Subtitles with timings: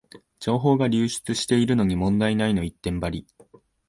[0.39, 3.27] 情報が流出してるのに問題ないの一点張り